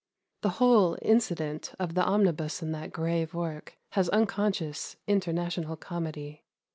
[0.41, 6.43] The whole incident of the omnibus in that grave work has unconscious international comedy.